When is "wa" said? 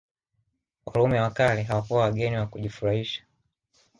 1.19-1.31, 2.37-2.47